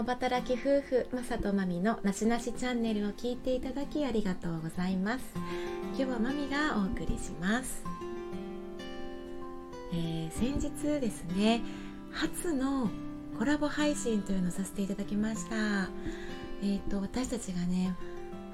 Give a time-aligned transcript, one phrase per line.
[0.00, 5.24] 共働き夫婦マサとマミのなしなしチャンネルを聞いていただきありがとうございます。
[5.94, 7.84] 今日はマミがお送りします、
[9.92, 11.60] えー、先日ですね
[12.12, 12.88] 初の
[13.38, 15.90] コラボ配信というのをさせていただきました。
[16.62, 17.94] えーと、私たちがね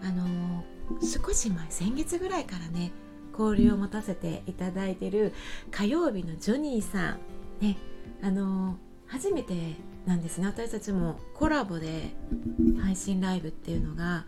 [0.02, 0.65] あの、
[1.01, 2.91] 少し前先月ぐらいからね
[3.38, 5.33] 交流を持たせていただいてる
[5.70, 7.20] 火曜日のジョニーさん
[7.60, 7.77] ね
[8.20, 9.55] あの、初めて
[10.06, 10.46] なんですね。
[10.46, 12.15] 私たちもコラボで
[12.83, 14.24] 配信ライブっていうのが。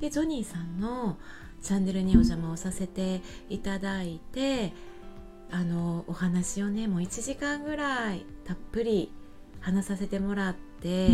[0.00, 1.18] でジョニーさんの
[1.62, 4.72] チャンネルにお邪魔をさせていただいて
[5.50, 9.12] あのお話をねもう1時間ぐらいたっぷり
[9.60, 11.08] 話させてもらって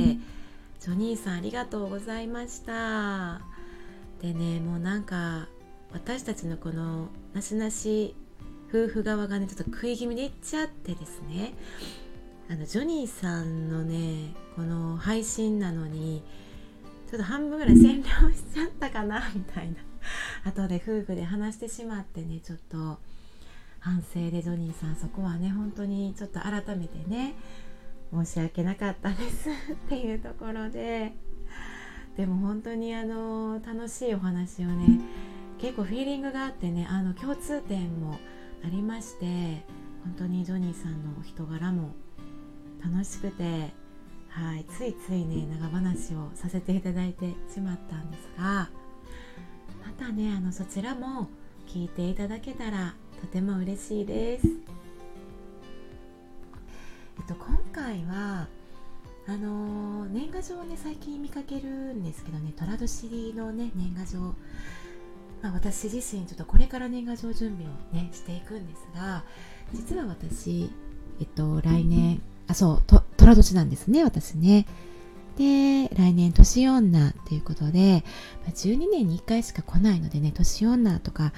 [0.80, 3.41] ジョニーさんありがとうございました。
[4.20, 5.48] でねもうなんか
[5.92, 8.14] 私たちのこのなしなし
[8.69, 11.55] 夫婦側がねちょっと食い気味でいっちゃってですね。
[12.48, 16.22] あのジョニーさんのねこの配信なのに
[17.11, 19.77] ちょっと半分ぐらい占領しちゃったかなみたいな。
[20.44, 23.00] 後で夫婦で話してしまってねちょっと
[23.80, 27.34] 反省でジョニーさんそこはね本当にちょっと改めてね
[28.12, 29.53] 申し訳なかったです っ
[29.88, 31.14] ていうところで。
[32.16, 35.00] でも本当にあの楽しいお話をね
[35.58, 38.19] 結構フィーリングがあってねあの共通点も
[38.64, 39.66] ありまして
[40.03, 41.94] 本当にジョニーさんのお人柄も
[42.92, 43.42] 楽しくて、
[44.29, 48.69] はい、ついついね長話をさせていただいてしまったんですが
[49.84, 51.28] またねあのそちらも
[51.67, 54.47] 聞いていただけたらとても嬉しいです。
[54.47, 54.51] え
[57.23, 58.47] っと、今回は
[59.27, 64.19] あのー、年賀状をね最近見かけるんですけどね寅年のね年賀状、
[65.43, 69.25] まあ、私自身ちょっとこれから年賀状準備をねしていくんですが
[69.73, 70.71] 実は私
[71.19, 74.66] えっと来年あ、そう、と、虎年なんですね、私ね。
[75.36, 78.04] で、来年年女っていうことで、
[78.54, 81.32] 12年に1回しか来ないのでね、年女とか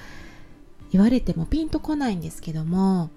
[0.91, 3.09] 言われてもピンとこないんですけども、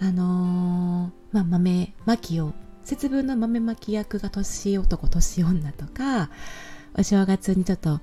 [0.00, 2.52] あのー、まあ、豆巻きを、
[2.84, 6.30] 節分の豆巻き役が年男、年女とか、
[6.94, 8.00] お正月にちょっと、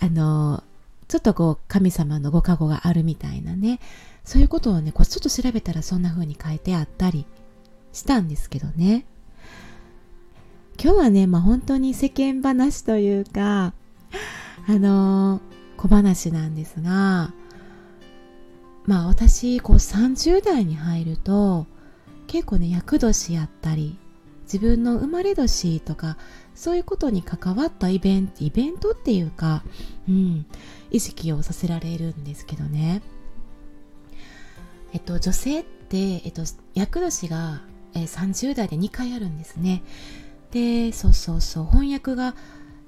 [0.00, 0.62] あのー、
[1.08, 3.80] ちょっとこう、神様のご加護があるみたいなね、
[4.24, 7.24] そういうことをね、こうちょっと調べたらそんな風に書いてあったり
[7.98, 9.04] したんですけどね。
[10.80, 13.74] 今日はね、まあ、本当に世間話というか
[14.68, 15.40] あのー、
[15.76, 17.32] 小話なんですが
[18.86, 21.66] まあ私こう30代に入ると
[22.28, 23.98] 結構ね厄年やったり
[24.42, 26.16] 自分の生まれ年とか
[26.54, 29.64] そういうことに関わったイベントイベントっていうか、
[30.08, 30.46] うん、
[30.92, 33.02] 意識をさせられるんですけどね。
[34.92, 36.42] えっと女性って、えっと、
[36.74, 37.60] 厄年が
[37.94, 39.82] えー、30代で2回あるんですね。
[40.50, 42.34] でそうそうそう翻訳が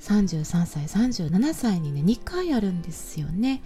[0.01, 3.63] 33歳37歳にね2回あるんですよね。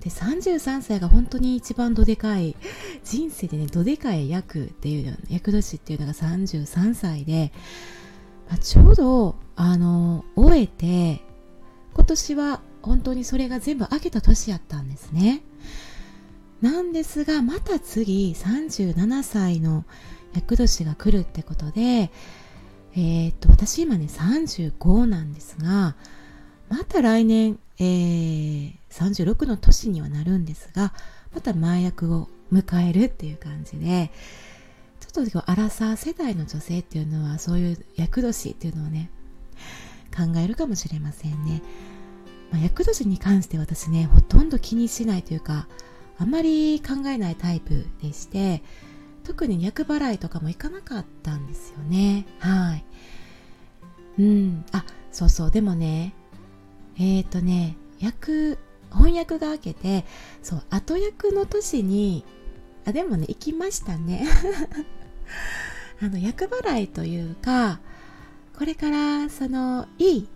[0.00, 2.56] で33歳が本当に一番どでかい
[3.04, 7.52] 人生でねどでかい役っていう役年っていうのが33歳で、
[8.48, 11.22] まあ、ちょうどあの終えて
[11.94, 15.42] 今年は本当にそれが全部明けた年やったんですね。
[16.60, 19.84] なんですがまた次37歳の
[20.36, 22.10] 厄年が来るってことで、
[22.94, 25.96] えー、っと私今ね35なんですが
[26.68, 30.92] また来年、えー、36の年にはなるんですが
[31.34, 34.10] また前役を迎えるっていう感じで
[35.00, 39.10] ちょっとアラサー世代の女性っていうのはそういう厄年っていうのをね
[40.14, 41.62] 考えるかもしれませんね、
[42.50, 45.68] まあ、厄年に関して私ねほとんど気にしないというか
[46.18, 48.62] あまり考えないタイプでして
[49.26, 52.26] 特に厄払いとかも行かなかったんですよね。
[52.38, 52.84] はい。
[54.22, 54.64] うん。
[54.70, 55.50] あそうそう。
[55.50, 56.14] でもね
[56.96, 58.56] えっ、ー、とね役
[58.92, 60.04] 翻訳が明けて
[60.42, 62.24] そう後役の年に
[62.86, 64.26] あでもね行きましたね。
[66.00, 67.80] あの厄払いというか
[68.56, 70.28] これからそのいい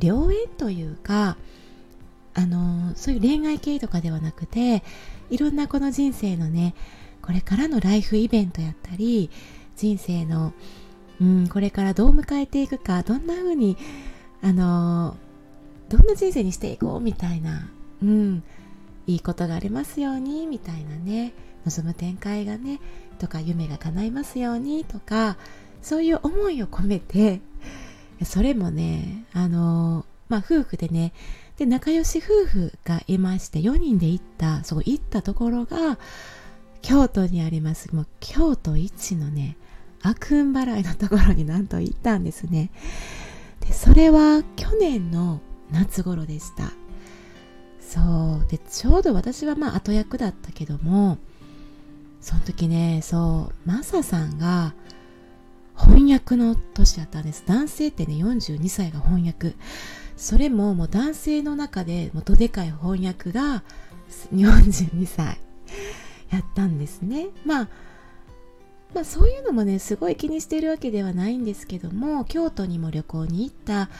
[0.00, 1.36] 良縁というか
[2.32, 4.82] あのそういう恋愛系とかではなくて
[5.28, 6.74] いろんなこの人生のね
[7.28, 9.28] これからのライフイベントやったり
[9.76, 10.54] 人生の、
[11.20, 13.76] うん、これからどう迎えていくかどんな風に
[14.40, 15.14] あの
[15.90, 17.68] どんな人生にしていこうみたいな、
[18.02, 18.42] うん、
[19.06, 21.34] いいことがありますようにみたいなね
[21.66, 22.80] 望む展開がね
[23.18, 25.36] とか夢が叶いますようにとか
[25.82, 27.42] そういう思いを込めて
[28.24, 31.12] それもねあのまあ夫婦でね
[31.58, 35.98] で仲良し夫婦がいまして4人で行ったそう行ったところが
[36.82, 39.56] 京都にありますもう京都一のね
[40.02, 42.70] 悪運払いのところになんと行ったんですね。
[43.60, 45.40] でそれは去年の
[45.70, 46.72] 夏頃でした。
[47.80, 48.46] そう。
[48.48, 51.18] でちょうど私はまあ後役だったけども
[52.20, 54.74] その時ねそうマサさんが
[55.76, 57.44] 翻訳の年だったんです。
[57.46, 59.54] 男性ってね42歳が翻訳。
[60.16, 63.62] それももう男性の中でもどでかい翻訳が
[64.32, 65.38] 42歳。
[66.30, 67.28] やったんですね。
[67.44, 67.68] まあ
[68.94, 73.90] まあそういうのもねすごい気にしてるわけではないんですけども京都にも旅行に行った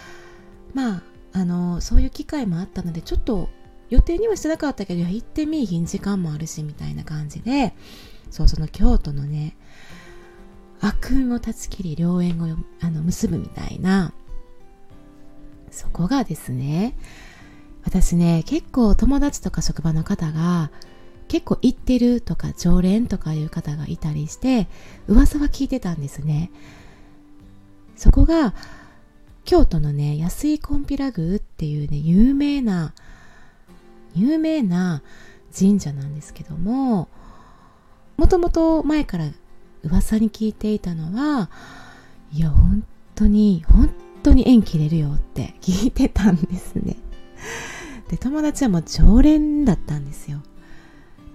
[0.75, 1.03] まあ
[1.33, 3.49] あのそういう機会もあったのでちょっと
[3.91, 7.75] 予定にはしてなかったけど行ってみいひん時間もあるしみたいな感じで
[8.31, 9.57] そうその京都のね
[10.81, 14.13] 悪運を断ち切り良縁をあの結ぶみたいな
[15.71, 16.97] そこがですね
[17.85, 20.71] 私ね結構友達とか職場の方が
[21.29, 24.67] 結構行ってるとか常連とかいう方がいたりして
[25.07, 26.51] 噂は聞いてたんですね。
[27.97, 28.55] そこが
[29.45, 32.93] 京都のね安井金毘羅宮っていうね有名な
[34.15, 35.03] 有名な
[35.57, 37.09] 神社なんですけども
[38.17, 39.31] もともと前から
[39.83, 41.51] 噂に聞いていたのは
[42.33, 42.85] いや本
[43.15, 43.91] 当に本
[44.23, 46.97] 当に縁切れるよって聞いてたんですね。
[48.09, 50.41] で友達はもう常連だったんですよ。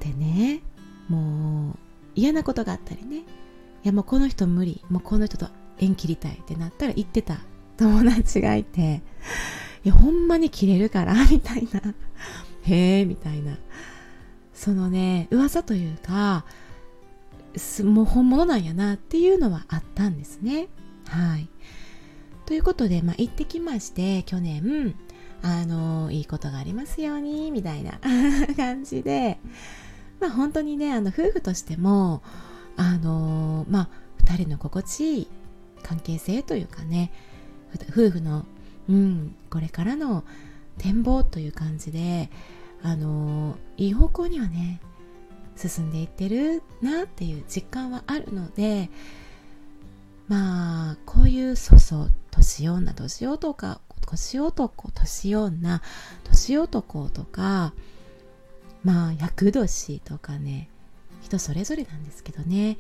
[0.04, 0.62] でね
[1.08, 1.78] もう
[2.16, 3.22] 嫌なことがあったりねい
[3.84, 5.48] やもうこの人無理もうこの人と
[5.80, 7.40] 縁切りたいってなったら言ってた
[7.78, 9.02] 友達がいて
[9.84, 11.94] いやほんまに切れるから みたいな。
[12.66, 13.58] へえみたいな。
[14.54, 16.46] そのね噂というか
[17.84, 20.68] もう本物なんやなっていうのはあったんですね。
[21.08, 21.50] はい。
[22.46, 24.96] ということで、まあ、行ってきまして去年
[25.42, 28.00] あのいいことがありますようにみたいな
[28.56, 29.40] 感じで
[30.24, 32.24] まあ本当にねあの夫婦としても
[32.78, 33.90] あのまあ
[34.24, 35.28] 2人の心地いい
[35.84, 37.12] 関係性というかね
[37.90, 38.46] 夫婦の、
[38.88, 40.24] うん、これからの
[40.78, 42.30] 展望という感じで
[42.82, 44.80] あのいい方向にはね
[45.58, 48.90] 進んでいってるなっていう実感はあるので
[50.30, 55.82] まあこういうそうそう年女年男か年男年女
[56.24, 57.74] 年男とか
[58.84, 60.70] まあ厄年とかね
[61.22, 62.78] 人それぞれなんですけどね。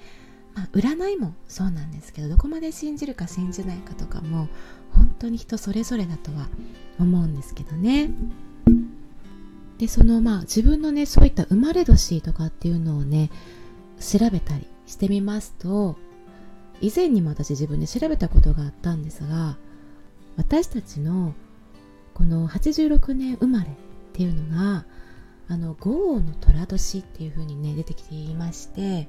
[0.56, 4.48] まあ、占いもそうなんですけどどこまで信じるか信じないかとかも
[4.92, 6.48] 本当に人それぞれだとは
[7.00, 8.12] 思うんですけどね。
[9.80, 13.32] でそのまあ自分のねそういった生まれ年とかっていうのをね
[14.00, 15.98] 調べたりしてみますと
[16.82, 19.58] 以前にも私自分で調べたことがあったんですが
[20.38, 21.34] 私たちの
[22.14, 23.70] この86年生まれっ
[24.14, 24.86] ていうのが
[25.50, 29.07] あの豪王の寅年っていう風にね出てきていまして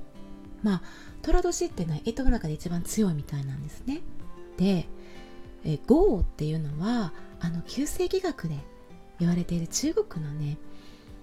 [0.62, 0.82] まあ
[1.22, 4.00] 寅年っていうのは干支の中で一番強いみたいなんですね。
[4.56, 4.86] で
[5.64, 8.56] え豪王っていうのはあの旧世紀学で
[9.18, 10.58] 言われている中国のね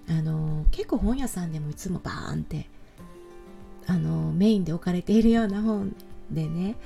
[0.08, 2.68] あの結構本屋さんでもいつもバーンって
[3.86, 5.94] あのメインで置かれているような本
[6.30, 6.76] でね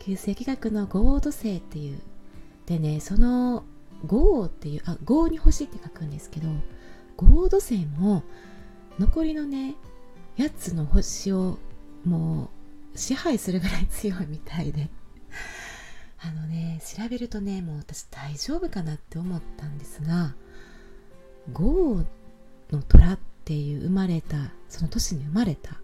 [0.00, 2.00] 旧世紀学の豪王土星っていう
[2.66, 3.64] でねその
[4.06, 6.48] 豪王っていうあ豪に星って書くんですけど
[7.20, 8.22] 豪土星も
[8.98, 9.74] 残りのね
[10.38, 11.58] 8つの星を
[12.04, 12.50] も
[12.94, 14.88] う支配するぐらい強いみたいで。
[16.22, 20.34] あのね調べるとねもう私大丈夫かなって思ったんですが
[21.54, 22.04] 豪
[22.70, 25.80] の虎っていう生まれたその年に生まれた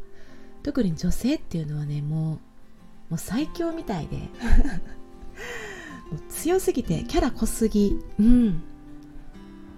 [0.63, 2.39] 特に女性っていうのはねもう
[3.09, 4.19] もう最強みたいで。
[6.31, 7.99] 強すぎてキャラ濃すぎ。
[8.19, 8.63] うん。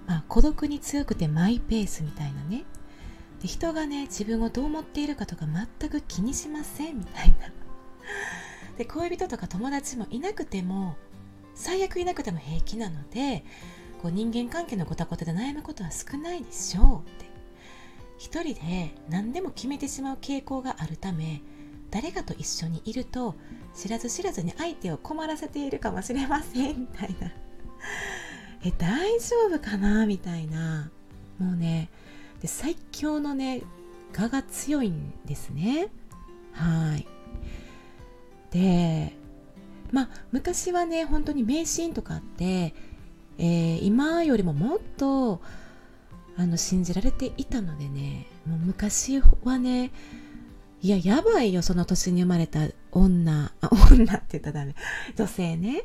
[0.09, 2.65] まあ孤独に強くてマイペースみたいなね。
[3.41, 7.53] で人がね自分をどう思っているかとか全く気にしませんみたいな。
[8.77, 10.97] で恋人とか友達もいなくても
[11.55, 13.45] 最悪いなくても平気なので
[14.03, 17.29] こう人間関係のごたごたで悩むことは少ないでしょうって。
[18.19, 21.41] 一人で何でも決めてしまう傾向があるため
[21.91, 23.37] 誰かと一緒にいると
[23.75, 27.33] 知らず知らずに相手を困らせているかもしれませんみたいな。
[28.65, 30.07] え大丈夫かな？
[30.07, 30.91] みたいな。
[31.39, 31.89] もうね
[32.41, 33.63] で最強のね
[34.17, 35.89] 我が強いんですね。
[36.53, 37.07] はい。
[38.51, 39.17] で
[39.93, 42.75] まあ昔はね本当に迷信とかって、
[43.39, 45.41] えー、今よりももっと
[46.37, 49.91] あの信じられていたのでねもう昔はね
[50.81, 54.75] いややばいよその年に生まれた女あ女って言ったらダメ。
[55.17, 55.85] 女性ね。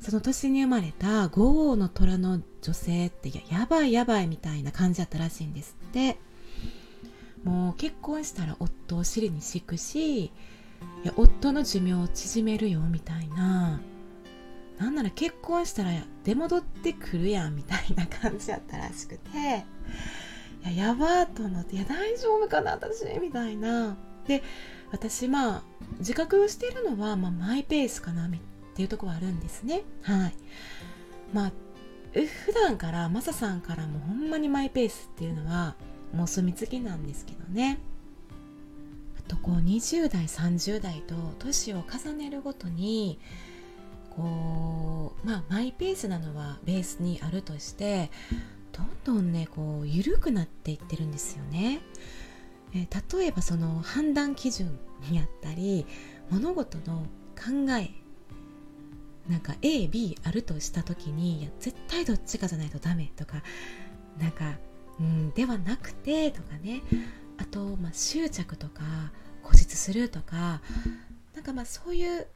[0.00, 6.18] その年に生まれた五王の虎の女性ってやばいやばいみたいな感じだったらしいんですって。
[7.44, 10.32] もう結婚したら夫を尻に敷くしい
[11.04, 13.80] や夫の寿命を縮めるよみたいな。
[14.78, 15.90] なんなら結婚したら
[16.24, 19.30] 出戻ってくるやんみたいな感じやったらしくて。
[20.62, 23.96] いややばーと思っていや大丈夫かな私みたいな。
[24.26, 24.42] で
[24.90, 25.62] 私まあ
[25.98, 28.28] 自覚してるのは、まあ、マイペースかな。
[28.80, 29.82] っていうとこはあるんですね。
[30.00, 30.34] はい。
[31.34, 31.52] まあ
[32.14, 35.76] 普段からマサさんからもほんまにマイペースっていうのは
[36.14, 37.78] もう住み着きなんですけどね。
[39.18, 43.20] あとこう20代30代と年を重ねるごとに
[44.16, 48.10] こうまあマイペースなのはベースにあるとして
[48.72, 51.82] どんどんねこう緩くなっていってるんですよね。
[52.74, 54.78] え、例えばその判断基準
[55.10, 55.86] にあったり
[56.30, 57.04] 物事の
[57.36, 57.99] 考え
[59.30, 63.42] なんか AB あるとした時にいや絶対どっちかじゃないとダメとか
[64.18, 64.58] なんか
[64.98, 66.82] うんではなくてとかね。
[67.38, 68.82] あと、まあ、執着とか
[69.42, 70.60] 固執するとか
[71.34, 72.26] なんかまあそういう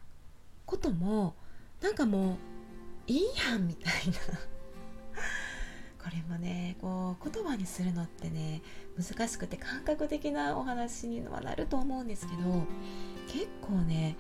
[0.64, 1.34] ことも
[1.82, 2.36] なんかもう
[3.06, 4.14] いいやんみたいな。
[6.02, 8.62] これもねこう言葉にするのってね
[8.96, 12.66] 難しくて感覚的なお話にはなると思うんですけど
[13.26, 14.16] 結構ね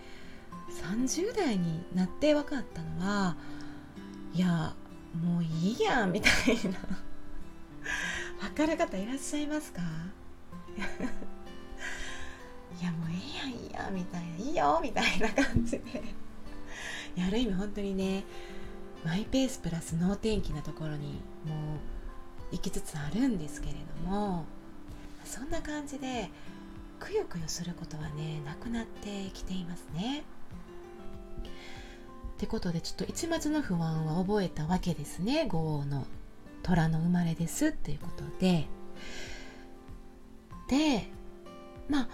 [0.70, 3.36] 30代になって分かったのは
[4.32, 4.74] いや
[5.22, 6.32] もういいやみたい
[6.70, 6.78] な。
[8.40, 9.80] 分かる方いらっしゃいますか？
[12.80, 16.02] いやもういいやんいいやみたいないいよみたいな感じで。
[17.16, 18.24] やある意味本当にね
[19.04, 21.78] マイペースプラス脳天気なところにもう
[22.52, 24.44] 行きつつあるんですけれども
[25.24, 26.28] そんな感じで
[26.98, 30.24] くよくよすることはねなくなってきていますね。
[32.34, 35.46] ってことでちょっと一末の不安は覚えたわけですね。
[35.48, 36.06] 五王の
[36.62, 38.66] 虎の生まれですっていうことで。
[40.68, 41.08] で
[41.88, 42.08] まあ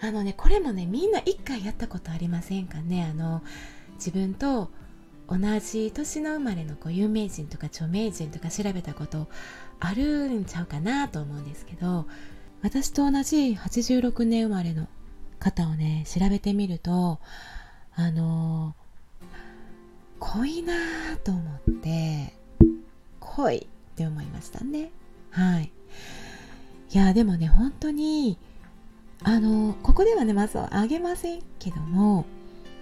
[0.00, 3.06] あのねこれもねみんな一回やったことありませんかね。
[3.10, 3.42] あの
[3.94, 4.70] 自分と
[5.28, 9.28] 同じ年の生まれのこう有名人とか著名人とか調べたこと
[9.80, 12.06] あるんちゃうかなと思うんですけど
[12.62, 14.86] 私と同じ86年生まれの
[15.38, 17.18] 方をね調べてみると
[17.94, 18.74] あの
[20.18, 22.34] 濃いなぁと思って
[23.20, 24.90] 濃いって思いましたね。
[25.30, 25.72] はい。
[26.92, 28.38] いやでもね本当に
[29.22, 32.24] あのここではねまずはあげませんけども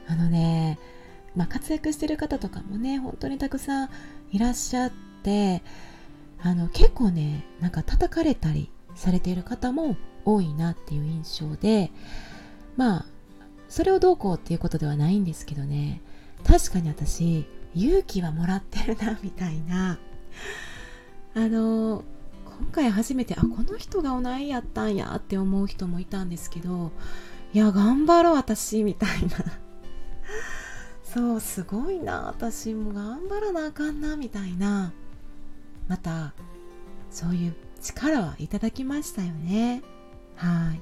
[0.07, 0.79] あのね
[1.35, 3.91] まあ、活躍してる方とかもね本当にたくさん
[4.31, 5.63] いらっしゃって
[6.41, 11.91] あの結構ねなんか叩かれたりされている方も多いなっていう印象で
[12.77, 13.07] まあ
[13.69, 16.01] それをどうこうっていうことではないんですけどね。
[16.47, 19.99] 確かに私勇気はもらってるなみたいな。
[21.35, 22.05] あの
[22.45, 26.93] 今回初めてあこの人が同いやったんやって思う人もいたんですけど
[27.53, 29.37] いや頑張ろう私みたいな。
[31.03, 34.93] そうすごいな私も頑張らなあかんなみたいな。
[35.89, 36.33] また
[37.11, 39.83] そういう力はいただきましたよね。
[40.37, 40.81] はい。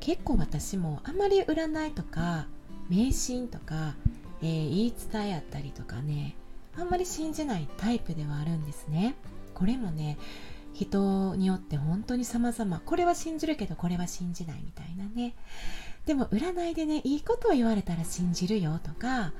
[0.00, 2.46] 結構私もあまり占いとか
[2.88, 3.94] 迷信とか、
[4.42, 6.36] えー、言い伝えやったりとかね
[6.76, 9.14] あんまり信じないタイプではあるんですね。
[9.54, 10.18] これもね
[10.72, 12.80] 人によって本当に様々。
[12.84, 15.34] これは信じるけどこれは信じないみたいなね。
[16.06, 19.32] でも占いでねいいことを言われたら信じるよとか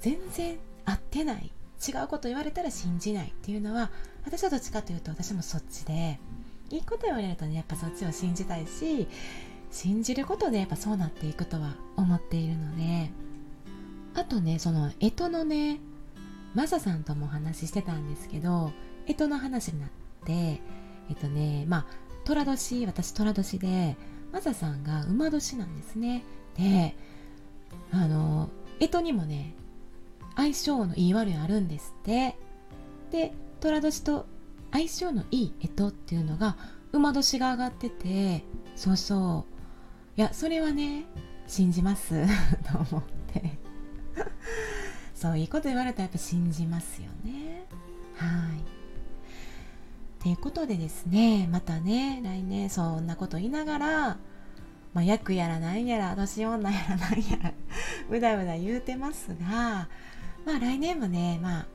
[0.00, 1.52] 全然合ってない。
[1.86, 3.28] 違うこと言われたら信じない。
[3.28, 3.90] っていうのは
[4.24, 6.18] 私はどっちかというと私もそっちで
[6.70, 9.08] いいこと言われるとねやっぱそっちを信じたいし
[9.70, 13.10] 信じることでやっぱそうなっていくとは思っているので
[14.20, 15.80] あとねその干支のね
[16.54, 18.70] マサさんともお話ししてたんですけど
[19.06, 19.90] 干支の話になっ
[20.26, 20.60] て
[21.08, 21.86] えっとねまあ
[22.26, 23.96] 寅年私寅年で
[24.30, 26.22] マサさんが馬年なんですね。
[26.56, 26.94] で
[27.92, 29.54] あの干支にもね
[30.36, 32.36] 相性のいい悪いあるんですって。
[33.10, 34.26] で寅年と
[34.70, 36.56] 相性のいい干支っていうのが
[36.92, 38.44] 馬年が上がってて
[38.76, 40.20] そうそう。
[40.20, 41.06] いやそれはね
[41.46, 42.26] 信じます。
[42.70, 43.69] と思って。
[45.20, 47.66] そういいこと言われたらやっぱ信じますよね。
[48.16, 50.22] はい。
[50.22, 54.08] ということでですねまたね来年そんなこと言いながら、
[54.94, 57.52] まあ、役やらなんやら年女やらなんやら
[58.10, 59.88] うだうだ言うてますが
[60.46, 61.66] まあ来年もねまあ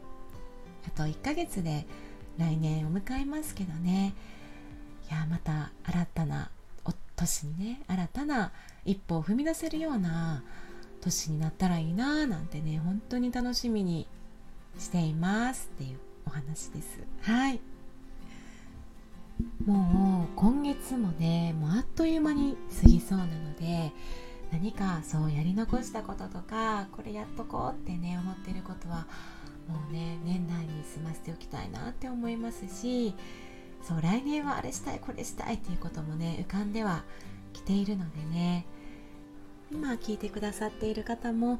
[0.88, 1.86] あと1ヶ月で
[2.40, 4.16] 来年を迎えますけどね。
[5.08, 6.50] いやまた新たな
[6.84, 8.52] お年にね新たな
[8.86, 10.44] 一歩を踏み出せるような
[11.06, 14.08] 年になったらいいななんてね本当に楽しみに
[14.78, 17.00] していますっていうお話です。
[17.22, 17.62] はい。
[19.66, 23.92] もう今月もねもうあっという間に過ぎそうなので
[24.52, 29.08] 何かそうやり残したこととかこれやっとこうってね思ってることは
[29.68, 33.14] もうね年内に済ませておきたいなって思いますし
[33.84, 37.04] そう来年はあれしたいこれしたいっていうこともね浮かんでは
[37.52, 38.66] きているのでね
[39.76, 41.60] 今聞いてくださっている方も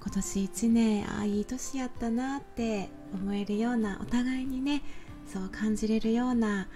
[0.00, 4.82] 今年1年ああいい年やったなって思えるようなお互いにね
[5.30, 6.68] そう感じれるような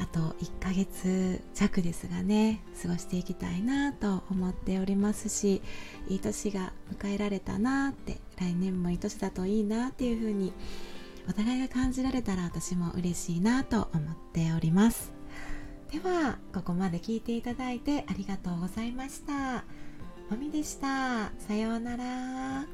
[0.00, 5.62] あと1ヶ月弱ですがね過ごしていきたいなと思っておりますし
[6.08, 10.52] いい年が迎えられたなって来年もいい年だといいなっていう風に
[11.28, 15.12] お互いが感じられたら私も嬉しいなと思っております。
[15.92, 19.64] ではここまで聞いていただいてありがとうございました。
[20.32, 21.30] もみでした。
[21.46, 22.64] さようなら。